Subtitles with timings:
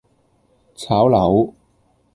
[0.73, 1.53] 炒樓